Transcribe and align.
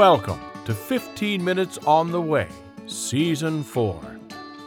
Welcome 0.00 0.40
to 0.64 0.72
15 0.72 1.44
Minutes 1.44 1.76
on 1.86 2.10
the 2.10 2.22
Way, 2.22 2.48
Season 2.86 3.62
4, 3.62 4.18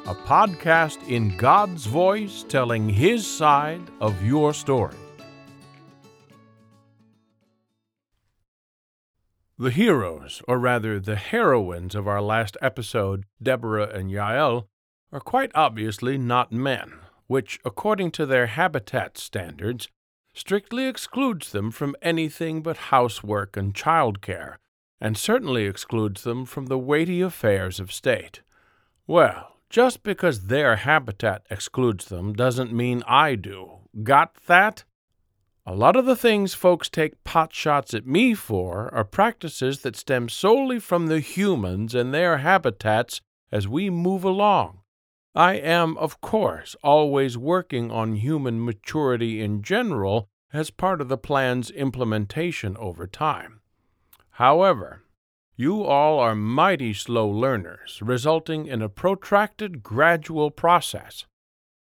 a 0.06 0.14
podcast 0.14 1.10
in 1.10 1.36
God's 1.38 1.88
voice 1.88 2.46
telling 2.48 2.88
His 2.88 3.26
side 3.26 3.82
of 4.00 4.24
your 4.24 4.54
story. 4.54 4.94
The 9.58 9.72
heroes, 9.72 10.44
or 10.48 10.60
rather 10.60 11.00
the 11.00 11.16
heroines 11.16 11.96
of 11.96 12.08
our 12.08 12.22
last 12.22 12.56
episode, 12.62 13.24
Deborah 13.42 13.90
and 13.90 14.12
Yael, 14.12 14.68
are 15.12 15.20
quite 15.20 15.52
obviously 15.56 16.16
not 16.20 16.52
men, 16.52 16.94
which, 17.26 17.60
according 17.66 18.12
to 18.12 18.28
their 18.28 18.46
habitat 18.46 19.18
standards, 19.18 19.88
strictly 20.36 20.86
excludes 20.86 21.52
them 21.52 21.72
from 21.72 21.96
anything 22.04 22.62
but 22.62 22.78
housework 22.94 23.58
and 23.58 23.74
childcare 23.74 24.58
and 25.04 25.18
certainly 25.18 25.66
excludes 25.66 26.24
them 26.24 26.46
from 26.46 26.68
the 26.68 26.80
weighty 26.80 27.20
affairs 27.20 27.78
of 27.82 27.92
state. 27.92 28.40
Well, 29.06 29.58
just 29.70 30.02
because 30.02 30.48
their 30.48 30.78
habitat 30.78 31.44
excludes 31.50 32.06
them 32.06 32.32
doesn't 32.32 32.72
mean 32.72 33.04
I 33.06 33.36
do. 33.36 33.80
Got 34.02 34.36
that? 34.48 34.86
A 35.66 35.76
lot 35.76 35.98
of 35.98 36.06
the 36.06 36.16
things 36.16 36.54
folks 36.54 36.90
take 36.90 37.22
pot 37.26 37.54
shots 37.54 37.94
at 37.94 38.08
me 38.08 38.34
for 38.34 38.94
are 38.94 39.04
practices 39.04 39.82
that 39.82 39.98
stem 39.98 40.30
solely 40.30 40.80
from 40.80 41.08
the 41.08 41.20
humans 41.20 41.94
and 41.94 42.14
their 42.14 42.38
habitats 42.38 43.20
as 43.52 43.68
we 43.68 43.90
move 43.90 44.24
along. 44.24 44.80
I 45.36 45.56
am, 45.56 45.98
of 45.98 46.22
course, 46.22 46.78
always 46.82 47.38
working 47.38 47.92
on 47.92 48.16
human 48.16 48.64
maturity 48.64 49.42
in 49.42 49.64
general 49.64 50.30
as 50.54 50.70
part 50.70 51.02
of 51.02 51.10
the 51.10 51.18
plan's 51.18 51.70
implementation 51.72 52.78
over 52.78 53.06
time. 53.06 53.60
However, 54.38 55.04
you 55.56 55.84
all 55.84 56.20
are 56.20 56.34
mighty 56.34 56.94
slow 56.94 57.30
learners, 57.30 58.00
resulting 58.02 58.66
in 58.66 58.82
a 58.82 58.90
protracted, 58.90 59.84
gradual 59.84 60.50
process. 60.50 61.26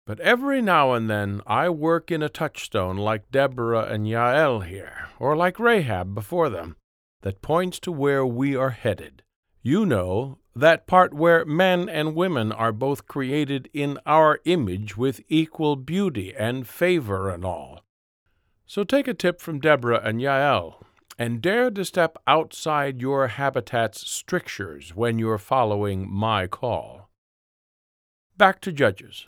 But 0.06 0.20
every 0.20 0.60
now 0.60 0.92
and 0.92 1.08
then 1.08 1.40
I 1.46 1.70
work 1.70 2.10
in 2.10 2.22
a 2.22 2.28
touchstone 2.28 2.98
like 2.98 3.30
Deborah 3.30 3.86
and 3.86 4.06
Yael 4.06 4.66
here, 4.66 5.08
or 5.18 5.34
like 5.34 5.58
Rahab 5.58 6.14
before 6.14 6.50
them, 6.50 6.76
that 7.22 7.40
points 7.40 7.80
to 7.80 7.90
where 7.90 8.24
we 8.26 8.54
are 8.54 8.70
headed. 8.70 9.22
You 9.62 9.86
know, 9.86 10.38
that 10.54 10.86
part 10.86 11.14
where 11.14 11.44
men 11.44 11.88
and 11.88 12.14
women 12.14 12.52
are 12.52 12.72
both 12.72 13.06
created 13.06 13.68
in 13.72 13.98
our 14.04 14.40
image 14.44 14.96
with 14.96 15.22
equal 15.28 15.74
beauty 15.74 16.34
and 16.36 16.68
favor 16.68 17.30
and 17.30 17.44
all. 17.44 17.80
So 18.66 18.84
take 18.84 19.08
a 19.08 19.14
tip 19.14 19.40
from 19.40 19.58
Deborah 19.58 20.02
and 20.04 20.20
Yael, 20.20 20.82
and 21.18 21.40
dare 21.40 21.70
to 21.70 21.84
step 21.84 22.18
outside 22.26 23.00
your 23.00 23.28
habitat's 23.28 24.10
strictures 24.10 24.94
when 24.94 25.18
you're 25.18 25.38
following 25.38 26.10
my 26.10 26.46
call. 26.46 27.08
Back 28.36 28.60
to 28.62 28.72
Judges. 28.72 29.26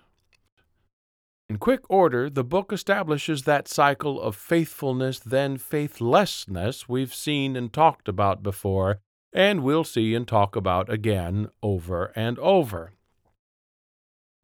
In 1.48 1.56
quick 1.56 1.80
order, 1.88 2.28
the 2.28 2.44
book 2.44 2.74
establishes 2.74 3.44
that 3.44 3.68
cycle 3.68 4.20
of 4.20 4.36
faithfulness, 4.36 5.18
then 5.18 5.56
faithlessness 5.56 6.90
we've 6.90 7.14
seen 7.14 7.56
and 7.56 7.72
talked 7.72 8.06
about 8.06 8.42
before, 8.42 9.00
and 9.32 9.62
we'll 9.62 9.84
see 9.84 10.14
and 10.14 10.28
talk 10.28 10.56
about 10.56 10.92
again 10.92 11.48
over 11.62 12.12
and 12.14 12.38
over. 12.38 12.92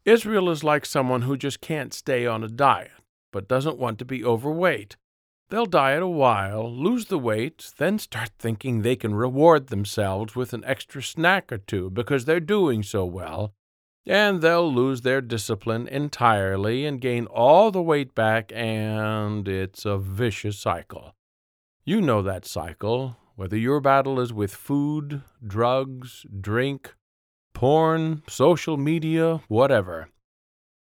Israel 0.07 0.49
is 0.49 0.65
like 0.65 0.87
someone 0.87 1.23
who 1.23 1.37
just 1.37 1.61
can't 1.61 1.93
stay 1.93 2.27
on 2.27 2.43
a 2.43 2.49
diet, 2.49 2.93
but 3.33 3.49
doesn't 3.49 3.79
want 3.79 3.99
to 3.99 4.07
be 4.07 4.25
overweight. 4.25 4.97
They'll 5.51 5.67
diet 5.67 6.03
a 6.03 6.09
while, 6.09 6.73
lose 6.73 7.07
the 7.07 7.19
weight, 7.19 7.73
then 7.77 7.99
start 7.99 8.31
thinking 8.39 8.81
they 8.81 8.97
can 8.97 9.15
reward 9.15 9.67
themselves 9.67 10.35
with 10.35 10.53
an 10.53 10.65
extra 10.65 11.03
snack 11.03 11.53
or 11.53 11.59
two 11.59 11.91
because 11.91 12.25
they're 12.25 12.41
doing 12.41 12.83
so 12.83 13.05
well, 13.05 13.55
and 14.07 14.41
they'll 14.41 14.73
lose 14.73 15.03
their 15.03 15.21
discipline 15.21 15.87
entirely 15.87 16.87
and 16.87 17.01
gain 17.01 17.27
all 17.27 17.71
the 17.71 17.83
weight 17.83 18.15
back, 18.15 18.53
and 18.55 19.47
it's 19.47 19.85
a 19.85 19.99
vicious 19.99 20.59
cycle. 20.59 21.15
You 21.85 22.01
know 22.01 22.23
that 22.23 22.47
cycle, 22.47 23.17
whether 23.37 23.57
your 23.57 23.81
battle 23.81 24.19
is 24.21 24.33
with 24.33 24.55
food, 24.55 25.23
drugs, 25.47 26.25
drink, 26.41 26.95
porn, 27.53 28.23
social 28.27 28.77
media, 28.77 29.43
whatever. 29.49 30.09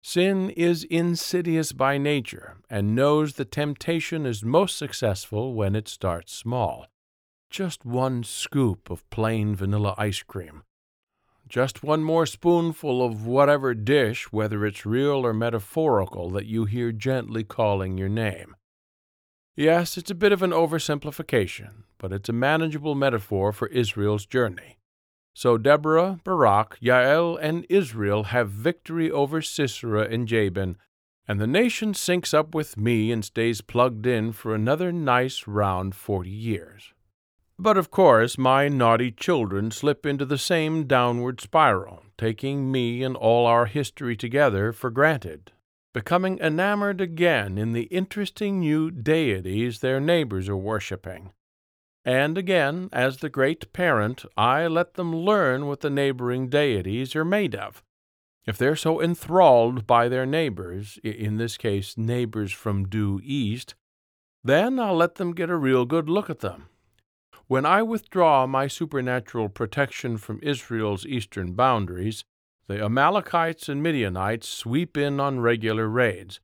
Sin 0.01 0.49
is 0.51 0.85
insidious 0.85 1.73
by 1.73 1.97
nature 1.97 2.57
and 2.69 2.95
knows 2.95 3.33
the 3.33 3.45
temptation 3.45 4.25
is 4.25 4.43
most 4.43 4.77
successful 4.77 5.53
when 5.53 5.75
it 5.75 5.87
starts 5.87 6.33
small. 6.33 6.87
Just 7.49 7.85
one 7.85 8.23
scoop 8.23 8.89
of 8.89 9.07
plain 9.09 9.55
vanilla 9.55 9.95
ice 9.97 10.23
cream. 10.23 10.63
Just 11.49 11.83
one 11.83 12.03
more 12.03 12.25
spoonful 12.25 13.03
of 13.03 13.25
whatever 13.25 13.73
dish, 13.73 14.31
whether 14.31 14.65
it's 14.65 14.85
real 14.85 15.25
or 15.25 15.33
metaphorical, 15.33 16.29
that 16.29 16.45
you 16.45 16.65
hear 16.65 16.91
gently 16.91 17.43
calling 17.43 17.97
your 17.97 18.09
name. 18.09 18.55
Yes, 19.55 19.97
it's 19.97 20.11
a 20.11 20.15
bit 20.15 20.31
of 20.31 20.43
an 20.43 20.51
oversimplification, 20.51 21.83
but 21.97 22.13
it's 22.13 22.29
a 22.29 22.33
manageable 22.33 22.95
metaphor 22.95 23.51
for 23.51 23.67
Israel's 23.67 24.25
journey. 24.25 24.78
So 25.39 25.57
Deborah, 25.57 26.19
Barak, 26.25 26.77
Yael, 26.81 27.39
and 27.41 27.65
Israel 27.69 28.23
have 28.23 28.49
victory 28.49 29.09
over 29.09 29.41
Sisera 29.41 30.01
and 30.01 30.27
Jabin, 30.27 30.75
and 31.29 31.39
the 31.39 31.47
nation 31.47 31.93
syncs 31.93 32.33
up 32.33 32.53
with 32.53 32.75
me 32.75 33.09
and 33.09 33.23
stays 33.23 33.61
plugged 33.61 34.05
in 34.05 34.33
for 34.33 34.53
another 34.53 34.91
nice 34.91 35.47
round 35.47 35.95
forty 35.95 36.29
years. 36.29 36.93
But 37.57 37.77
of 37.77 37.89
course, 37.89 38.37
my 38.37 38.67
naughty 38.67 39.11
children 39.11 39.71
slip 39.71 40.05
into 40.05 40.25
the 40.25 40.37
same 40.37 40.85
downward 40.87 41.39
spiral, 41.39 42.03
taking 42.17 42.69
me 42.69 43.01
and 43.01 43.15
all 43.15 43.45
our 43.45 43.65
history 43.65 44.17
together 44.17 44.73
for 44.73 44.89
granted, 44.89 45.53
becoming 45.93 46.37
enamored 46.39 46.99
again 46.99 47.57
in 47.57 47.71
the 47.71 47.83
interesting 47.83 48.59
new 48.59 48.91
deities 48.91 49.79
their 49.79 50.01
neighbors 50.01 50.49
are 50.49 50.57
worshipping 50.57 51.31
and 52.05 52.37
again, 52.37 52.89
as 52.91 53.17
the 53.17 53.29
great 53.29 53.73
parent, 53.73 54.25
I 54.37 54.67
let 54.67 54.93
them 54.93 55.15
learn 55.15 55.67
what 55.67 55.81
the 55.81 55.89
neighboring 55.89 56.49
deities 56.49 57.15
are 57.15 57.25
made 57.25 57.55
of. 57.55 57.83
If 58.45 58.57
they're 58.57 58.75
so 58.75 59.01
enthralled 59.01 59.85
by 59.85 60.07
their 60.07 60.25
neighbors, 60.25 60.97
in 61.03 61.37
this 61.37 61.57
case 61.57 61.97
neighbors 61.97 62.51
from 62.51 62.87
due 62.87 63.19
east, 63.23 63.75
then 64.43 64.79
I'll 64.79 64.95
let 64.95 65.15
them 65.15 65.33
get 65.33 65.49
a 65.49 65.57
real 65.57 65.85
good 65.85 66.09
look 66.09 66.29
at 66.29 66.39
them. 66.39 66.69
When 67.47 67.65
I 67.65 67.83
withdraw 67.83 68.47
my 68.47 68.67
supernatural 68.67 69.49
protection 69.49 70.17
from 70.17 70.39
Israel's 70.41 71.05
eastern 71.05 71.53
boundaries, 71.53 72.23
the 72.67 72.83
Amalekites 72.83 73.67
and 73.67 73.83
Midianites 73.83 74.47
sweep 74.47 74.95
in 74.95 75.19
on 75.19 75.39
regular 75.39 75.87
raids. 75.87 76.39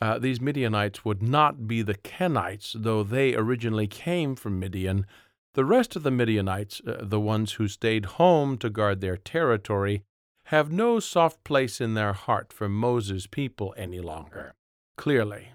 Uh, 0.00 0.18
these 0.18 0.40
Midianites 0.40 1.04
would 1.04 1.22
not 1.22 1.66
be 1.66 1.82
the 1.82 1.94
Kenites, 1.94 2.74
though 2.78 3.02
they 3.02 3.34
originally 3.34 3.86
came 3.86 4.34
from 4.36 4.58
Midian. 4.58 5.06
The 5.54 5.64
rest 5.64 5.96
of 5.96 6.02
the 6.02 6.10
Midianites, 6.10 6.80
uh, 6.86 6.98
the 7.00 7.20
ones 7.20 7.52
who 7.52 7.68
stayed 7.68 8.04
home 8.04 8.58
to 8.58 8.70
guard 8.70 9.00
their 9.00 9.16
territory, 9.16 10.02
have 10.46 10.70
no 10.70 11.00
soft 11.00 11.42
place 11.44 11.80
in 11.80 11.94
their 11.94 12.12
heart 12.12 12.52
for 12.52 12.68
Moses' 12.68 13.26
people 13.26 13.74
any 13.76 14.00
longer. 14.00 14.54
Clearly. 14.96 15.52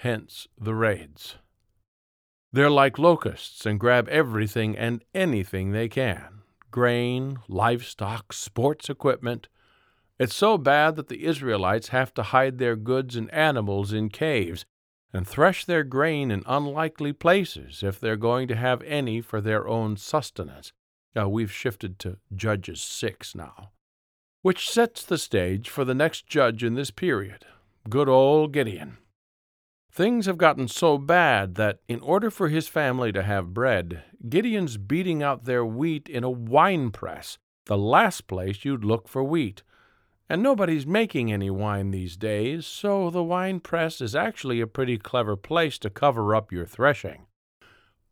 Hence 0.00 0.46
the 0.60 0.74
raids. 0.74 1.36
They're 2.52 2.70
like 2.70 2.98
locusts 2.98 3.64
and 3.64 3.80
grab 3.80 4.08
everything 4.08 4.76
and 4.76 5.04
anything 5.14 5.72
they 5.72 5.88
can 5.88 6.36
grain, 6.76 7.38
livestock, 7.48 8.34
sports 8.34 8.90
equipment. 8.90 9.48
It's 10.18 10.34
so 10.34 10.56
bad 10.56 10.96
that 10.96 11.08
the 11.08 11.24
Israelites 11.24 11.88
have 11.88 12.14
to 12.14 12.22
hide 12.22 12.58
their 12.58 12.76
goods 12.76 13.16
and 13.16 13.30
animals 13.32 13.92
in 13.92 14.08
caves 14.08 14.64
and 15.12 15.26
thresh 15.26 15.64
their 15.64 15.84
grain 15.84 16.30
in 16.30 16.42
unlikely 16.46 17.12
places 17.12 17.82
if 17.82 18.00
they're 18.00 18.16
going 18.16 18.48
to 18.48 18.56
have 18.56 18.82
any 18.82 19.20
for 19.20 19.40
their 19.40 19.68
own 19.68 19.96
sustenance. 19.96 20.72
Now, 21.14 21.28
we've 21.28 21.52
shifted 21.52 21.98
to 22.00 22.18
Judges 22.34 22.80
6 22.80 23.34
now, 23.34 23.70
which 24.42 24.68
sets 24.68 25.02
the 25.02 25.18
stage 25.18 25.68
for 25.68 25.84
the 25.84 25.94
next 25.94 26.26
judge 26.26 26.62
in 26.62 26.74
this 26.74 26.90
period, 26.90 27.44
good 27.88 28.08
old 28.08 28.52
Gideon. 28.52 28.98
Things 29.90 30.26
have 30.26 30.36
gotten 30.36 30.68
so 30.68 30.98
bad 30.98 31.54
that, 31.54 31.78
in 31.88 32.00
order 32.00 32.30
for 32.30 32.48
his 32.48 32.68
family 32.68 33.12
to 33.12 33.22
have 33.22 33.54
bread, 33.54 34.02
Gideon's 34.28 34.76
beating 34.76 35.22
out 35.22 35.44
their 35.44 35.64
wheat 35.64 36.08
in 36.08 36.22
a 36.22 36.30
wine 36.30 36.90
press, 36.90 37.38
the 37.64 37.78
last 37.78 38.26
place 38.26 38.64
you'd 38.64 38.84
look 38.84 39.08
for 39.08 39.24
wheat. 39.24 39.62
And 40.28 40.42
nobody's 40.42 40.86
making 40.86 41.32
any 41.32 41.50
wine 41.50 41.92
these 41.92 42.16
days, 42.16 42.66
so 42.66 43.10
the 43.10 43.22
wine 43.22 43.60
press 43.60 44.00
is 44.00 44.14
actually 44.14 44.60
a 44.60 44.66
pretty 44.66 44.98
clever 44.98 45.36
place 45.36 45.78
to 45.78 45.90
cover 45.90 46.34
up 46.34 46.50
your 46.50 46.66
threshing. 46.66 47.26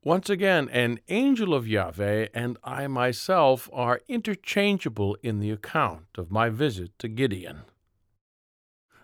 Once 0.05 0.28
again, 0.28 0.69
an 0.69 1.00
angel 1.08 1.55
of 1.55 1.66
Yahweh 1.66 2.28
and 2.34 2.58
I 2.62 2.87
myself 2.87 3.70
are 3.72 4.02
interchangeable 4.06 5.16
in 5.22 5.40
the 5.40 5.50
account 5.50 6.06
of 6.16 6.31
my 6.31 6.50
visit 6.50 6.96
to 6.99 7.08
Gideon. 7.08 7.62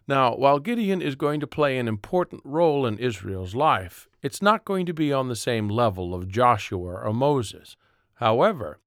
Now, 0.06 0.34
while 0.34 0.58
Gideon 0.58 1.00
is 1.00 1.14
going 1.14 1.40
to 1.40 1.46
play 1.46 1.78
an 1.78 1.88
important 1.88 2.42
role 2.44 2.84
in 2.84 2.98
Israel's 2.98 3.54
life, 3.54 4.08
it's 4.22 4.42
not 4.42 4.64
going 4.64 4.84
to 4.86 4.92
be 4.92 5.12
on 5.12 5.28
the 5.28 5.36
same 5.36 5.68
level 5.68 6.14
of 6.14 6.28
Joshua 6.28 7.00
or 7.00 7.14
Moses. 7.14 7.76
However, 8.14 8.78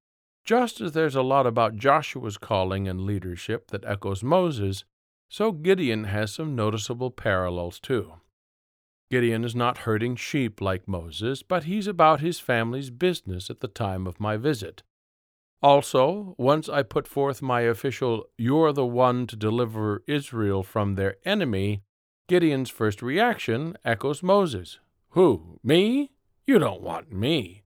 just 0.44 0.80
as 0.80 0.92
there's 0.92 1.16
a 1.16 1.22
lot 1.22 1.46
about 1.46 1.76
Joshua's 1.76 2.38
calling 2.38 2.86
and 2.86 3.00
leadership 3.00 3.68
that 3.68 3.84
echoes 3.84 4.22
Moses, 4.22 4.84
so 5.28 5.52
Gideon 5.52 6.04
has 6.04 6.32
some 6.32 6.54
noticeable 6.54 7.10
parallels 7.10 7.80
too. 7.80 8.14
Gideon 9.10 9.44
is 9.44 9.54
not 9.54 9.78
herding 9.78 10.16
sheep 10.16 10.60
like 10.60 10.88
Moses, 10.88 11.42
but 11.42 11.64
he's 11.64 11.86
about 11.86 12.20
his 12.20 12.40
family's 12.40 12.90
business 12.90 13.50
at 13.50 13.60
the 13.60 13.68
time 13.68 14.06
of 14.06 14.20
my 14.20 14.36
visit. 14.36 14.82
Also, 15.62 16.34
once 16.36 16.68
I 16.68 16.82
put 16.82 17.08
forth 17.08 17.40
my 17.40 17.62
official, 17.62 18.26
You're 18.36 18.72
the 18.72 18.86
one 18.86 19.26
to 19.28 19.36
deliver 19.36 20.02
Israel 20.06 20.62
from 20.62 20.94
their 20.94 21.16
enemy, 21.24 21.82
Gideon's 22.28 22.70
first 22.70 23.02
reaction 23.02 23.76
echoes 23.84 24.22
Moses. 24.22 24.78
Who? 25.10 25.58
Me? 25.62 26.10
You 26.44 26.58
don't 26.58 26.82
want 26.82 27.12
me. 27.12 27.63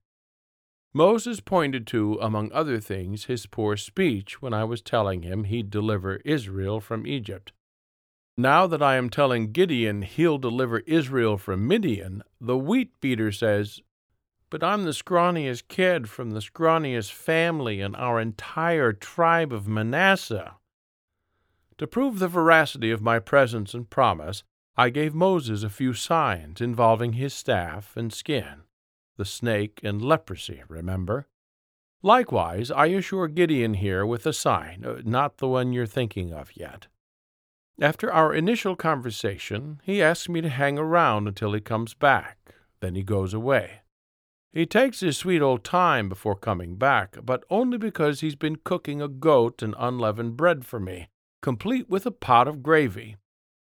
Moses 0.93 1.39
pointed 1.39 1.85
to, 1.87 2.17
among 2.19 2.51
other 2.51 2.79
things, 2.79 3.25
his 3.25 3.45
poor 3.45 3.77
speech 3.77 4.41
when 4.41 4.55
I 4.55 4.63
was 4.63 4.81
telling 4.81 5.21
him 5.21 5.43
he'd 5.43 5.69
deliver 5.69 6.15
Israel 6.25 6.79
from 6.79 7.05
Egypt. 7.05 7.51
Now 8.35 8.65
that 8.65 8.81
I 8.81 8.95
am 8.95 9.09
telling 9.09 9.51
Gideon 9.51 10.01
he'll 10.01 10.39
deliver 10.39 10.79
Israel 10.79 11.37
from 11.37 11.67
Midian, 11.67 12.23
the 12.41 12.57
wheat 12.57 12.99
beater 13.01 13.31
says, 13.31 13.81
But 14.49 14.63
I'm 14.63 14.83
the 14.83 14.93
scrawniest 14.93 15.67
kid 15.67 16.09
from 16.09 16.31
the 16.31 16.39
scrawniest 16.39 17.11
family 17.11 17.81
in 17.81 17.93
our 17.93 18.19
entire 18.19 18.91
tribe 18.93 19.53
of 19.53 19.67
Manasseh. 19.67 20.55
To 21.77 21.85
prove 21.85 22.17
the 22.17 22.27
veracity 22.27 22.89
of 22.89 23.01
my 23.01 23.19
presence 23.19 23.75
and 23.75 23.87
promise, 23.87 24.43
I 24.75 24.89
gave 24.89 25.13
Moses 25.13 25.61
a 25.61 25.69
few 25.69 25.93
signs 25.93 26.61
involving 26.61 27.13
his 27.13 27.33
staff 27.33 27.95
and 27.95 28.11
skin 28.11 28.63
the 29.19 29.25
snake 29.25 29.81
and 29.83 30.01
leprosy, 30.01 30.63
remember? 30.69 31.27
Likewise, 32.01 32.71
I 32.71 32.85
assure 32.85 33.27
Gideon 33.27 33.73
here 33.73 34.05
with 34.05 34.25
a 34.25 34.31
sign, 34.31 34.85
uh, 34.85 35.01
not 35.03 35.37
the 35.37 35.47
one 35.49 35.73
you're 35.73 35.85
thinking 35.85 36.31
of 36.31 36.55
yet. 36.55 36.87
After 37.81 38.11
our 38.11 38.33
initial 38.33 38.77
conversation, 38.77 39.81
he 39.83 40.01
asks 40.01 40.29
me 40.29 40.39
to 40.39 40.47
hang 40.47 40.79
around 40.79 41.27
until 41.27 41.51
he 41.51 41.59
comes 41.59 41.93
back. 41.93 42.37
Then 42.79 42.95
he 42.95 43.03
goes 43.03 43.33
away. 43.33 43.81
He 44.53 44.65
takes 44.65 45.01
his 45.01 45.17
sweet 45.17 45.41
old 45.41 45.65
time 45.65 46.07
before 46.07 46.35
coming 46.35 46.77
back, 46.77 47.17
but 47.21 47.43
only 47.49 47.77
because 47.77 48.21
he's 48.21 48.35
been 48.35 48.55
cooking 48.63 49.01
a 49.01 49.09
goat 49.09 49.61
and 49.61 49.75
unleavened 49.77 50.37
bread 50.37 50.65
for 50.65 50.79
me, 50.79 51.09
complete 51.41 51.89
with 51.89 52.05
a 52.05 52.11
pot 52.11 52.47
of 52.47 52.63
gravy. 52.63 53.17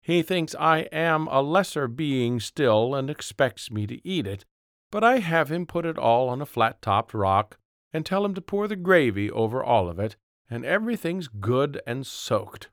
He 0.00 0.22
thinks 0.22 0.54
I 0.58 0.80
am 0.90 1.26
a 1.28 1.42
lesser 1.42 1.86
being 1.86 2.40
still 2.40 2.94
and 2.94 3.10
expects 3.10 3.70
me 3.70 3.86
to 3.86 4.06
eat 4.08 4.26
it, 4.26 4.46
but 4.94 5.02
I 5.02 5.18
have 5.18 5.50
him 5.50 5.66
put 5.66 5.86
it 5.86 5.98
all 5.98 6.28
on 6.28 6.40
a 6.40 6.46
flat 6.46 6.80
topped 6.80 7.14
rock 7.14 7.56
and 7.92 8.06
tell 8.06 8.24
him 8.24 8.32
to 8.34 8.40
pour 8.40 8.68
the 8.68 8.76
gravy 8.76 9.28
over 9.28 9.60
all 9.60 9.88
of 9.88 9.98
it, 9.98 10.14
and 10.48 10.64
everything's 10.64 11.26
good 11.26 11.82
and 11.84 12.06
soaked. 12.06 12.68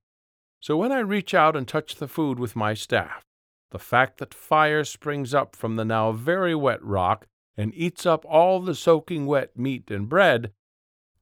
So 0.60 0.78
when 0.78 0.92
I 0.92 1.00
reach 1.00 1.34
out 1.34 1.56
and 1.56 1.68
touch 1.68 1.96
the 1.96 2.08
food 2.08 2.38
with 2.38 2.56
my 2.56 2.76
staff, 2.76 3.24
the 3.72 3.80
fact 3.80 4.20
that 4.20 4.36
fire 4.36 4.84
springs 4.84 5.34
up 5.34 5.56
from 5.56 5.78
the 5.78 5.84
now 5.84 6.12
very 6.12 6.54
wet 6.54 6.84
rock 6.84 7.26
and 7.58 7.74
eats 7.74 8.06
up 8.06 8.24
all 8.26 8.60
the 8.60 8.76
soaking 8.76 9.26
wet 9.26 9.58
meat 9.58 9.90
and 9.90 10.08
bread, 10.08 10.52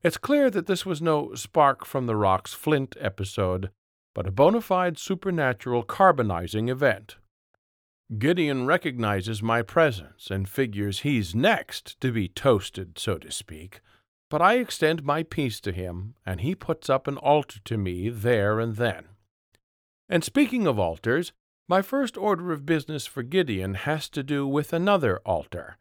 it's 0.04 0.18
clear 0.18 0.50
that 0.50 0.66
this 0.66 0.86
was 0.86 1.02
no 1.02 1.34
spark 1.34 1.86
from 1.86 2.08
the 2.08 2.18
rock's 2.18 2.54
flint 2.54 2.98
episode, 3.00 3.70
but 4.14 4.28
a 4.28 4.32
bona 4.32 4.60
fide 4.60 4.98
supernatural 4.98 5.82
carbonizing 5.82 6.68
event. 6.68 7.16
Gideon 8.18 8.66
recognizes 8.66 9.44
my 9.44 9.62
presence 9.62 10.32
and 10.32 10.50
figures 10.50 11.02
he's 11.02 11.36
next 11.36 12.02
to 12.02 12.12
be 12.12 12.28
toasted, 12.28 12.98
so 12.98 13.20
to 13.20 13.32
speak, 13.32 13.82
but 14.30 14.42
I 14.42 14.56
extend 14.56 15.04
my 15.04 15.22
peace 15.22 15.60
to 15.62 15.72
him, 15.72 16.16
and 16.26 16.42
he 16.42 16.56
puts 16.56 16.90
up 16.90 17.08
an 17.08 17.18
altar 17.18 17.60
to 17.66 17.78
me 17.78 18.10
there 18.10 18.60
and 18.60 18.78
then. 18.78 19.06
And 20.08 20.24
speaking 20.24 20.66
of 20.66 20.80
altars, 20.80 21.34
my 21.68 21.84
first 21.84 22.18
order 22.18 22.52
of 22.52 22.66
business 22.66 23.06
for 23.06 23.22
Gideon 23.22 23.76
has 23.76 24.10
to 24.10 24.24
do 24.24 24.48
with 24.48 24.74
another 24.74 25.20
altar. 25.24 25.78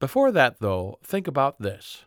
Before 0.00 0.32
that, 0.32 0.58
though, 0.58 0.98
think 1.04 1.28
about 1.28 1.60
this. 1.60 2.04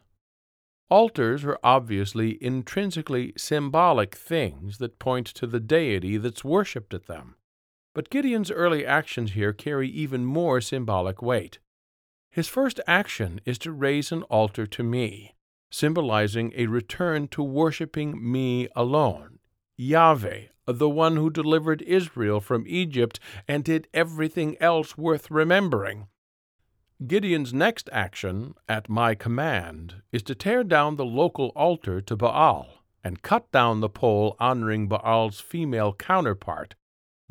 Altars 0.89 1.45
are 1.45 1.57
obviously 1.63 2.38
intrinsically 2.44 3.31
symbolic 3.38 4.15
things 4.15 4.79
that 4.79 5.00
point 5.00 5.27
to 5.27 5.47
the 5.47 5.62
deity 5.62 6.17
that's 6.17 6.44
worshipped 6.44 6.94
at 6.94 7.07
them. 7.07 7.35
But 7.93 8.09
Gideon's 8.09 8.51
early 8.51 8.85
actions 8.85 9.33
here 9.33 9.53
carry 9.53 9.89
even 9.89 10.25
more 10.25 10.61
symbolic 10.61 11.21
weight. 11.21 11.59
His 12.29 12.47
first 12.47 12.79
action 12.88 13.41
is 13.45 13.57
to 13.59 13.71
raise 13.71 14.11
an 14.11 14.23
altar 14.23 14.65
to 14.65 14.83
me, 14.83 15.35
symbolizing 15.69 16.53
a 16.55 16.67
return 16.67 17.27
to 17.29 17.43
worshiping 17.43 18.31
me 18.31 18.69
alone, 18.75 19.39
Yahweh, 19.75 20.43
the 20.67 20.89
one 20.89 21.17
who 21.17 21.29
delivered 21.29 21.81
Israel 21.81 22.39
from 22.39 22.63
Egypt 22.67 23.19
and 23.47 23.63
did 23.63 23.89
everything 23.93 24.55
else 24.61 24.97
worth 24.97 25.29
remembering. 25.29 26.07
Gideon's 27.05 27.53
next 27.53 27.89
action, 27.91 28.53
at 28.69 28.88
my 28.88 29.15
command, 29.15 29.95
is 30.11 30.21
to 30.23 30.35
tear 30.35 30.63
down 30.63 30.95
the 30.95 31.05
local 31.05 31.47
altar 31.55 31.99
to 31.99 32.15
Baal 32.15 32.83
and 33.03 33.23
cut 33.23 33.51
down 33.51 33.79
the 33.79 33.89
pole 33.89 34.35
honoring 34.39 34.88
Baal's 34.88 35.39
female 35.39 35.93
counterpart, 35.93 36.75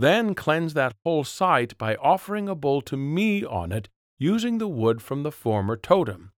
then 0.03 0.35
cleanse 0.35 0.75
that 0.75 0.95
whole 1.05 1.25
site 1.25 1.77
by 1.79 1.95
offering 1.97 2.49
a 2.49 2.55
bull 2.55 2.83
to 2.83 2.97
me 2.97 3.45
on 3.45 3.73
it 3.73 3.89
using 4.19 4.59
the 4.59 4.69
wood 4.69 5.01
from 5.01 5.23
the 5.23 5.33
former 5.33 5.77
totem. 5.77 6.33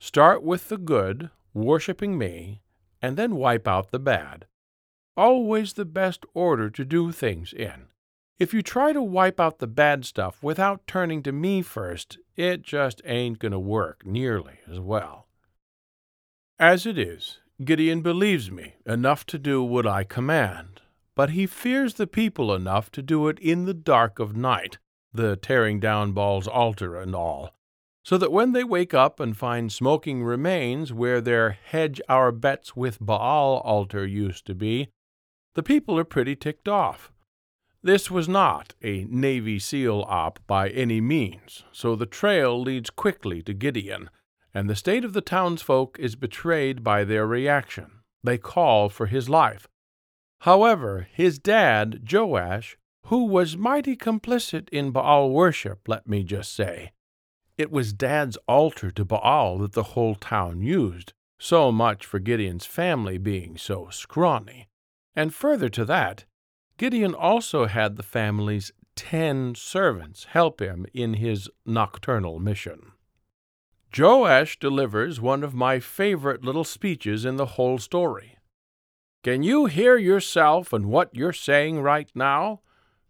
Start 0.00 0.42
with 0.42 0.68
the 0.68 0.78
good, 0.78 1.30
worshipping 1.54 2.18
me, 2.18 2.62
and 3.00 3.16
then 3.16 3.36
wipe 3.36 3.68
out 3.68 3.90
the 3.90 3.98
bad 3.98 4.46
always 5.16 5.74
the 5.74 5.84
best 5.84 6.24
order 6.34 6.70
to 6.70 6.84
do 6.84 7.12
things 7.12 7.52
in. 7.52 7.86
If 8.38 8.52
you 8.52 8.62
try 8.62 8.92
to 8.92 9.02
wipe 9.02 9.38
out 9.38 9.58
the 9.58 9.66
bad 9.66 10.04
stuff 10.04 10.42
without 10.42 10.86
turning 10.86 11.22
to 11.24 11.32
me 11.32 11.62
first, 11.62 12.18
it 12.36 12.62
just 12.62 13.00
ain't 13.04 13.38
going 13.38 13.52
to 13.52 13.58
work 13.58 14.04
nearly 14.04 14.58
as 14.68 14.80
well. 14.80 15.26
As 16.58 16.86
it 16.86 16.98
is, 16.98 17.38
Gideon 17.64 18.02
believes 18.02 18.50
me 18.50 18.74
enough 18.86 19.24
to 19.26 19.38
do 19.38 19.62
what 19.62 19.86
I 19.86 20.04
command, 20.04 20.80
but 21.14 21.30
he 21.30 21.46
fears 21.46 21.94
the 21.94 22.06
people 22.06 22.54
enough 22.54 22.90
to 22.90 23.02
do 23.02 23.28
it 23.28 23.38
in 23.38 23.64
the 23.64 23.74
dark 23.74 24.18
of 24.18 24.36
night, 24.36 24.78
the 25.12 25.36
tearing 25.36 25.78
down 25.78 26.12
Baal's 26.12 26.48
altar 26.48 26.96
and 26.96 27.14
all, 27.14 27.50
so 28.04 28.16
that 28.18 28.32
when 28.32 28.52
they 28.52 28.64
wake 28.64 28.94
up 28.94 29.20
and 29.20 29.36
find 29.36 29.70
smoking 29.70 30.24
remains 30.24 30.92
where 30.92 31.20
their 31.20 31.50
hedge 31.50 32.00
our 32.08 32.32
bets 32.32 32.74
with 32.74 32.98
Baal 33.00 33.58
altar 33.58 34.06
used 34.06 34.46
to 34.46 34.54
be, 34.54 34.88
the 35.54 35.62
people 35.62 35.98
are 35.98 36.04
pretty 36.04 36.34
ticked 36.34 36.66
off. 36.66 37.12
This 37.82 38.10
was 38.10 38.28
not 38.28 38.74
a 38.82 39.04
Navy 39.04 39.58
SEAL 39.58 40.04
op 40.08 40.38
by 40.46 40.68
any 40.70 41.00
means, 41.00 41.64
so 41.72 41.96
the 41.96 42.06
trail 42.06 42.60
leads 42.60 42.90
quickly 42.90 43.42
to 43.42 43.52
Gideon, 43.52 44.08
and 44.54 44.70
the 44.70 44.76
state 44.76 45.04
of 45.04 45.12
the 45.12 45.20
townsfolk 45.20 45.98
is 45.98 46.14
betrayed 46.14 46.84
by 46.84 47.04
their 47.04 47.26
reaction. 47.26 47.90
They 48.22 48.38
call 48.38 48.88
for 48.88 49.06
his 49.06 49.28
life. 49.28 49.66
However, 50.42 51.06
his 51.12 51.38
dad, 51.38 52.02
Joash, 52.10 52.76
who 53.06 53.26
was 53.26 53.56
mighty 53.56 53.96
complicit 53.96 54.68
in 54.70 54.90
Baal 54.90 55.30
worship, 55.30 55.86
let 55.86 56.08
me 56.08 56.24
just 56.24 56.52
say, 56.52 56.90
it 57.56 57.70
was 57.70 57.92
Dad's 57.92 58.36
altar 58.48 58.90
to 58.90 59.04
Baal 59.04 59.58
that 59.58 59.70
the 59.70 59.94
whole 59.94 60.16
town 60.16 60.60
used, 60.60 61.12
so 61.38 61.70
much 61.70 62.04
for 62.04 62.18
Gideon's 62.18 62.66
family 62.66 63.18
being 63.18 63.56
so 63.56 63.88
scrawny. 63.90 64.66
And 65.14 65.32
further 65.32 65.68
to 65.68 65.84
that, 65.84 66.24
Gideon 66.76 67.14
also 67.14 67.66
had 67.66 67.94
the 67.94 68.02
family's 68.02 68.72
ten 68.96 69.54
servants 69.54 70.24
help 70.24 70.60
him 70.60 70.86
in 70.92 71.14
his 71.14 71.48
nocturnal 71.64 72.40
mission. 72.40 72.90
Joash 73.96 74.58
delivers 74.58 75.20
one 75.20 75.44
of 75.44 75.54
my 75.54 75.78
favorite 75.78 76.44
little 76.44 76.64
speeches 76.64 77.24
in 77.24 77.36
the 77.36 77.54
whole 77.54 77.78
story. 77.78 78.38
Can 79.22 79.42
you 79.42 79.66
hear 79.66 79.96
yourself 79.96 80.72
and 80.72 80.86
what 80.86 81.14
you're 81.14 81.32
saying 81.32 81.80
right 81.80 82.10
now? 82.14 82.60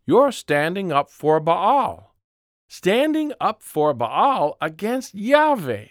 You're 0.07 0.33
standing 0.33 0.93
up 0.93 1.11
for 1.11 1.41
Baal. 1.41 2.15
Standing 2.69 3.33
up 3.41 3.63
for 3.63 3.95
Baal 3.95 4.57
against 4.61 5.15
Yahweh. 5.15 5.87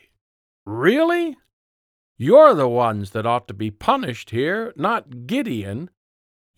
Really? 0.66 1.38
You're 2.18 2.54
the 2.54 2.68
ones 2.68 3.12
that 3.12 3.26
ought 3.26 3.48
to 3.48 3.54
be 3.54 3.72
punished 3.72 4.30
here, 4.30 4.74
not 4.76 5.26
Gideon, 5.26 5.90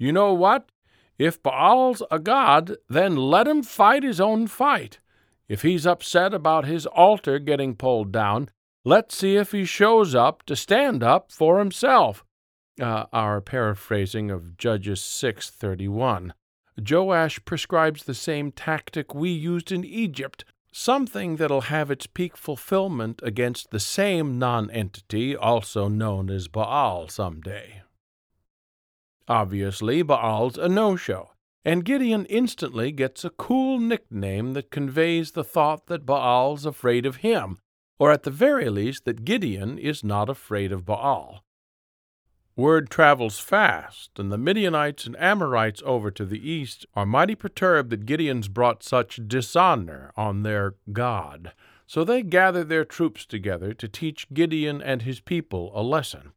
you 0.03 0.11
know 0.11 0.33
what? 0.33 0.69
If 1.17 1.41
Baal's 1.41 2.03
a 2.11 2.19
god, 2.19 2.75
then 2.89 3.15
let 3.15 3.47
him 3.47 3.63
fight 3.63 4.03
his 4.03 4.19
own 4.19 4.47
fight. 4.47 4.99
If 5.47 5.61
he's 5.61 5.85
upset 5.85 6.33
about 6.33 6.65
his 6.65 6.85
altar 6.87 7.39
getting 7.39 7.75
pulled 7.75 8.11
down, 8.11 8.49
let's 8.83 9.15
see 9.15 9.37
if 9.37 9.53
he 9.53 9.63
shows 9.63 10.13
up 10.15 10.43
to 10.47 10.57
stand 10.57 11.03
up 11.03 11.31
for 11.31 11.59
himself. 11.59 12.25
Uh, 12.81 13.05
our 13.13 13.39
paraphrasing 13.39 14.31
of 14.31 14.57
Judges 14.57 14.99
6:31. 14.99 16.33
Joash 16.75 17.43
prescribes 17.45 18.03
the 18.03 18.15
same 18.15 18.51
tactic 18.51 19.13
we 19.13 19.29
used 19.29 19.71
in 19.71 19.85
Egypt, 19.85 20.43
something 20.71 21.35
that'll 21.35 21.69
have 21.69 21.91
its 21.91 22.07
peak 22.07 22.35
fulfillment 22.35 23.21
against 23.23 23.69
the 23.69 23.79
same 23.79 24.39
nonentity, 24.39 25.35
also 25.35 25.87
known 25.87 26.31
as 26.31 26.47
Baal, 26.47 27.07
someday. 27.07 27.83
Obviously, 29.27 30.01
Baal's 30.01 30.57
a 30.57 30.67
no 30.67 30.95
show, 30.95 31.29
and 31.63 31.85
Gideon 31.85 32.25
instantly 32.25 32.91
gets 32.91 33.23
a 33.23 33.29
cool 33.29 33.79
nickname 33.79 34.53
that 34.53 34.71
conveys 34.71 35.33
the 35.33 35.43
thought 35.43 35.85
that 35.85 36.07
Baal's 36.07 36.65
afraid 36.65 37.05
of 37.05 37.17
him, 37.17 37.59
or 37.99 38.11
at 38.11 38.23
the 38.23 38.31
very 38.31 38.69
least 38.71 39.05
that 39.05 39.25
Gideon 39.25 39.77
is 39.77 40.03
not 40.03 40.27
afraid 40.27 40.71
of 40.71 40.85
Baal. 40.85 41.43
Word 42.55 42.91
travels 42.91 43.39
fast, 43.39 44.19
and 44.19 44.31
the 44.31 44.37
Midianites 44.37 45.07
and 45.07 45.19
Amorites 45.19 45.81
over 45.87 46.11
to 46.11 46.23
the 46.23 46.47
east 46.47 46.85
are 46.95 47.05
mighty 47.05 47.33
perturbed 47.33 47.89
that 47.89 48.05
Gideon's 48.05 48.47
brought 48.47 48.83
such 48.83 49.27
dishonor 49.27 50.11
on 50.15 50.43
their 50.43 50.75
God. 50.91 51.53
So 51.87 52.03
they 52.03 52.21
gather 52.21 52.63
their 52.63 52.85
troops 52.85 53.25
together 53.25 53.73
to 53.73 53.87
teach 53.87 54.27
Gideon 54.31 54.83
and 54.83 55.01
his 55.01 55.19
people 55.19 55.71
a 55.73 55.81
lesson. 55.81 56.33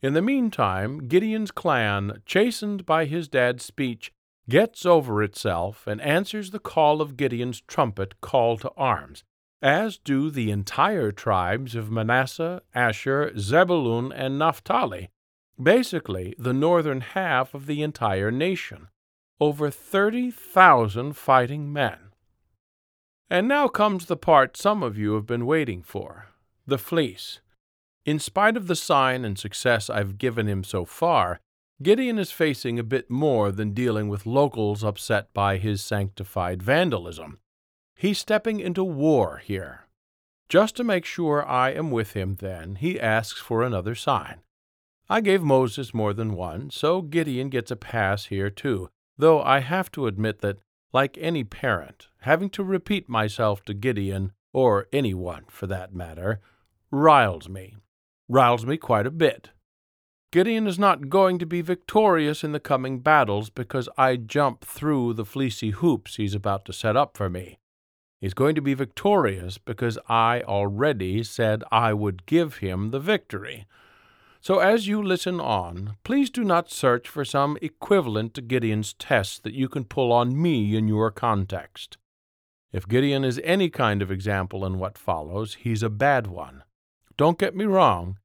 In 0.00 0.14
the 0.14 0.22
meantime, 0.22 1.08
Gideon's 1.08 1.50
clan, 1.50 2.22
chastened 2.24 2.86
by 2.86 3.06
his 3.06 3.26
dad's 3.26 3.64
speech, 3.64 4.12
gets 4.48 4.86
over 4.86 5.20
itself 5.20 5.84
and 5.84 6.00
answers 6.00 6.52
the 6.52 6.60
call 6.60 7.02
of 7.02 7.16
Gideon's 7.16 7.60
trumpet 7.62 8.20
call 8.20 8.56
to 8.58 8.70
arms, 8.76 9.24
as 9.60 9.98
do 9.98 10.30
the 10.30 10.52
entire 10.52 11.10
tribes 11.10 11.74
of 11.74 11.90
Manasseh, 11.90 12.62
Asher, 12.72 13.32
Zebulun, 13.36 14.12
and 14.12 14.38
Naphtali, 14.38 15.10
basically 15.62 16.34
the 16.38 16.52
northern 16.52 17.00
half 17.00 17.54
of 17.54 17.66
the 17.66 17.82
entire 17.82 18.30
nation. 18.30 18.88
Over 19.40 19.70
30,000 19.70 21.14
fighting 21.14 21.72
men. 21.72 21.98
And 23.30 23.46
now 23.46 23.68
comes 23.68 24.06
the 24.06 24.16
part 24.16 24.56
some 24.56 24.82
of 24.82 24.98
you 24.98 25.14
have 25.14 25.26
been 25.26 25.46
waiting 25.46 25.82
for 25.82 26.26
the 26.66 26.78
fleece. 26.78 27.40
In 28.04 28.18
spite 28.18 28.56
of 28.56 28.66
the 28.66 28.76
sign 28.76 29.24
and 29.24 29.38
success 29.38 29.90
I've 29.90 30.18
given 30.18 30.46
him 30.46 30.64
so 30.64 30.84
far, 30.84 31.40
Gideon 31.82 32.18
is 32.18 32.30
facing 32.30 32.78
a 32.78 32.82
bit 32.82 33.10
more 33.10 33.50
than 33.50 33.72
dealing 33.72 34.08
with 34.08 34.26
locals 34.26 34.84
upset 34.84 35.32
by 35.32 35.56
his 35.56 35.82
sanctified 35.82 36.62
vandalism. 36.62 37.38
He's 37.94 38.18
stepping 38.18 38.60
into 38.60 38.84
war 38.84 39.40
here. 39.44 39.86
Just 40.48 40.76
to 40.76 40.84
make 40.84 41.04
sure 41.04 41.46
I 41.46 41.70
am 41.70 41.90
with 41.90 42.12
him, 42.12 42.36
then, 42.40 42.76
he 42.76 43.00
asks 43.00 43.40
for 43.40 43.62
another 43.62 43.94
sign. 43.94 44.40
I 45.12 45.20
gave 45.20 45.42
Moses 45.42 45.92
more 45.92 46.14
than 46.14 46.34
one, 46.34 46.70
so 46.70 47.02
Gideon 47.02 47.48
gets 47.48 47.72
a 47.72 47.76
pass 47.76 48.26
here 48.26 48.48
too, 48.48 48.90
though 49.18 49.42
I 49.42 49.58
have 49.58 49.90
to 49.92 50.06
admit 50.06 50.40
that, 50.40 50.58
like 50.92 51.18
any 51.18 51.42
parent, 51.42 52.06
having 52.20 52.48
to 52.50 52.62
repeat 52.62 53.08
myself 53.08 53.64
to 53.64 53.74
Gideon, 53.74 54.30
or 54.52 54.86
anyone 54.92 55.46
for 55.48 55.66
that 55.66 55.92
matter, 55.92 56.40
riles 56.92 57.48
me. 57.48 57.74
Riles 58.28 58.64
me 58.64 58.76
quite 58.76 59.04
a 59.04 59.10
bit. 59.10 59.50
Gideon 60.30 60.68
is 60.68 60.78
not 60.78 61.08
going 61.08 61.40
to 61.40 61.46
be 61.46 61.60
victorious 61.60 62.44
in 62.44 62.52
the 62.52 62.60
coming 62.60 63.00
battles 63.00 63.50
because 63.50 63.88
I 63.98 64.14
jump 64.14 64.64
through 64.64 65.14
the 65.14 65.24
fleecy 65.24 65.70
hoops 65.70 66.16
he's 66.16 66.36
about 66.36 66.64
to 66.66 66.72
set 66.72 66.96
up 66.96 67.16
for 67.16 67.28
me. 67.28 67.58
He's 68.20 68.34
going 68.34 68.54
to 68.54 68.62
be 68.62 68.74
victorious 68.74 69.58
because 69.58 69.98
I 70.08 70.42
already 70.42 71.24
said 71.24 71.64
I 71.72 71.94
would 71.94 72.26
give 72.26 72.58
him 72.58 72.92
the 72.92 73.00
victory. 73.00 73.66
So 74.42 74.58
as 74.58 74.86
you 74.86 75.02
listen 75.02 75.38
on, 75.38 75.96
please 76.02 76.30
do 76.30 76.42
not 76.42 76.70
search 76.70 77.08
for 77.08 77.26
some 77.26 77.58
equivalent 77.60 78.32
to 78.34 78.42
Gideon's 78.42 78.94
test 78.94 79.42
that 79.44 79.52
you 79.52 79.68
can 79.68 79.84
pull 79.84 80.12
on 80.12 80.40
me 80.40 80.74
in 80.74 80.88
your 80.88 81.10
context. 81.10 81.98
If 82.72 82.88
Gideon 82.88 83.22
is 83.22 83.40
any 83.44 83.68
kind 83.68 84.00
of 84.00 84.10
example 84.10 84.64
in 84.64 84.78
what 84.78 84.96
follows, 84.96 85.58
he's 85.60 85.82
a 85.82 85.90
bad 85.90 86.26
one. 86.26 86.62
Don't 87.18 87.38
get 87.38 87.54
me 87.54 87.66
wrong. 87.66 88.18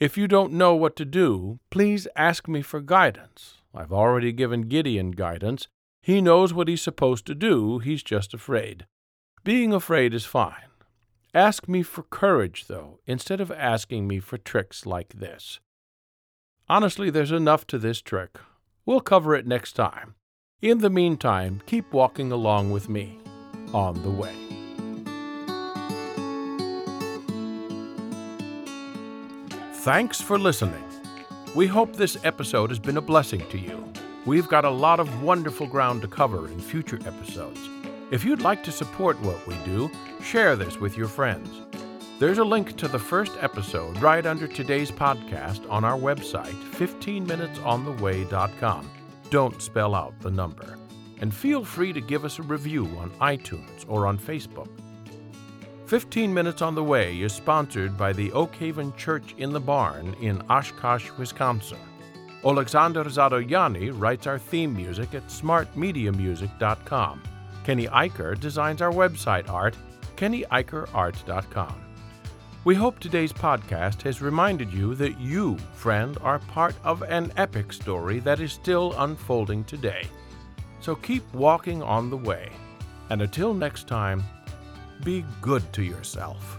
If 0.00 0.16
you 0.16 0.26
don't 0.26 0.52
know 0.52 0.74
what 0.74 0.96
to 0.96 1.04
do, 1.04 1.58
please 1.70 2.08
ask 2.16 2.48
me 2.48 2.62
for 2.62 2.80
guidance. 2.80 3.56
I've 3.74 3.92
already 3.92 4.32
given 4.32 4.68
Gideon 4.68 5.10
guidance. 5.10 5.68
He 6.00 6.22
knows 6.22 6.54
what 6.54 6.68
he's 6.68 6.80
supposed 6.80 7.26
to 7.26 7.34
do, 7.34 7.80
he's 7.80 8.02
just 8.02 8.32
afraid. 8.32 8.86
Being 9.44 9.74
afraid 9.74 10.14
is 10.14 10.24
fine. 10.24 10.67
Ask 11.34 11.68
me 11.68 11.82
for 11.82 12.02
courage, 12.04 12.66
though, 12.68 13.00
instead 13.06 13.40
of 13.40 13.52
asking 13.52 14.08
me 14.08 14.18
for 14.18 14.38
tricks 14.38 14.86
like 14.86 15.14
this. 15.14 15.60
Honestly, 16.68 17.10
there's 17.10 17.32
enough 17.32 17.66
to 17.66 17.78
this 17.78 18.00
trick. 18.00 18.38
We'll 18.86 19.00
cover 19.00 19.34
it 19.34 19.46
next 19.46 19.74
time. 19.74 20.14
In 20.62 20.78
the 20.78 20.90
meantime, 20.90 21.62
keep 21.66 21.92
walking 21.92 22.32
along 22.32 22.70
with 22.70 22.88
me 22.88 23.18
on 23.74 24.02
the 24.02 24.10
way. 24.10 24.34
Thanks 29.74 30.20
for 30.20 30.38
listening. 30.38 30.84
We 31.54 31.66
hope 31.66 31.94
this 31.94 32.16
episode 32.24 32.70
has 32.70 32.78
been 32.78 32.96
a 32.96 33.02
blessing 33.02 33.46
to 33.50 33.58
you. 33.58 33.92
We've 34.26 34.48
got 34.48 34.64
a 34.64 34.70
lot 34.70 34.98
of 34.98 35.22
wonderful 35.22 35.66
ground 35.66 36.02
to 36.02 36.08
cover 36.08 36.48
in 36.48 36.60
future 36.60 36.98
episodes. 37.06 37.60
If 38.10 38.24
you'd 38.24 38.40
like 38.40 38.64
to 38.64 38.72
support 38.72 39.20
what 39.20 39.46
we 39.46 39.54
do, 39.66 39.90
share 40.22 40.56
this 40.56 40.78
with 40.78 40.96
your 40.96 41.08
friends. 41.08 41.60
There's 42.18 42.38
a 42.38 42.44
link 42.44 42.74
to 42.78 42.88
the 42.88 42.98
first 42.98 43.32
episode 43.40 44.00
right 44.00 44.24
under 44.24 44.48
today's 44.48 44.90
podcast 44.90 45.70
on 45.70 45.84
our 45.84 45.98
website, 45.98 46.54
15minutesontheway.com. 46.72 48.90
Don't 49.28 49.60
spell 49.60 49.94
out 49.94 50.18
the 50.20 50.30
number. 50.30 50.78
And 51.20 51.34
feel 51.34 51.62
free 51.64 51.92
to 51.92 52.00
give 52.00 52.24
us 52.24 52.38
a 52.38 52.42
review 52.42 52.86
on 52.98 53.10
iTunes 53.20 53.84
or 53.88 54.06
on 54.06 54.18
Facebook. 54.18 54.70
15 55.86 56.32
Minutes 56.32 56.62
on 56.62 56.74
the 56.74 56.84
Way 56.84 57.20
is 57.20 57.34
sponsored 57.34 57.98
by 57.98 58.14
the 58.14 58.32
Oak 58.32 58.54
Haven 58.54 58.94
Church 58.96 59.34
in 59.36 59.52
the 59.52 59.60
Barn 59.60 60.16
in 60.20 60.40
Oshkosh, 60.48 61.10
Wisconsin. 61.18 61.76
Alexander 62.42 63.04
Zadoyani 63.04 63.92
writes 63.94 64.26
our 64.26 64.38
theme 64.38 64.74
music 64.74 65.14
at 65.14 65.26
smartmediamusic.com. 65.28 67.22
Kenny 67.68 67.86
Eicher 67.88 68.40
designs 68.40 68.80
our 68.80 68.90
website 68.90 69.50
art, 69.50 69.76
kennyeickerart.com. 70.16 71.74
We 72.64 72.74
hope 72.74 72.98
today's 72.98 73.30
podcast 73.30 74.00
has 74.04 74.22
reminded 74.22 74.72
you 74.72 74.94
that 74.94 75.20
you, 75.20 75.58
friend, 75.74 76.16
are 76.22 76.38
part 76.38 76.74
of 76.82 77.02
an 77.02 77.30
epic 77.36 77.74
story 77.74 78.20
that 78.20 78.40
is 78.40 78.54
still 78.54 78.94
unfolding 78.96 79.64
today. 79.64 80.06
So 80.80 80.94
keep 80.94 81.30
walking 81.34 81.82
on 81.82 82.08
the 82.08 82.16
way. 82.16 82.48
And 83.10 83.20
until 83.20 83.52
next 83.52 83.86
time, 83.86 84.24
be 85.04 85.26
good 85.42 85.70
to 85.74 85.82
yourself. 85.82 86.58